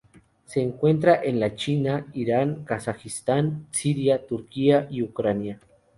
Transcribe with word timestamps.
Se 0.45 0.59
encuentra 0.63 1.21
en 1.23 1.39
la 1.39 1.53
China, 1.53 2.07
Irán, 2.15 2.65
Kazajistán, 2.65 3.67
Siria, 3.69 4.25
Turquía 4.25 4.87
y 4.89 5.03
Ucrania. 5.03 5.59